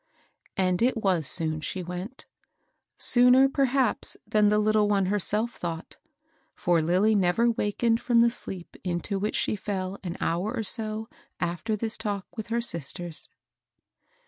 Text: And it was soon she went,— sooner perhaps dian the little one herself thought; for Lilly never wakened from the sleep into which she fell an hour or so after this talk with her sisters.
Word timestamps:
And 0.57 0.81
it 0.81 0.97
was 0.97 1.27
soon 1.27 1.61
she 1.61 1.83
went,— 1.83 2.25
sooner 2.97 3.47
perhaps 3.47 4.17
dian 4.27 4.49
the 4.49 4.57
little 4.57 4.87
one 4.87 5.05
herself 5.05 5.51
thought; 5.51 5.97
for 6.55 6.81
Lilly 6.81 7.13
never 7.13 7.51
wakened 7.51 8.01
from 8.01 8.21
the 8.21 8.31
sleep 8.31 8.75
into 8.83 9.19
which 9.19 9.35
she 9.35 9.55
fell 9.55 9.99
an 10.03 10.17
hour 10.19 10.55
or 10.55 10.63
so 10.63 11.07
after 11.39 11.75
this 11.75 11.99
talk 11.99 12.25
with 12.35 12.47
her 12.47 12.61
sisters. 12.61 13.29